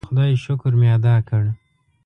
[0.03, 1.43] د خدای شکر مې ادا کړ.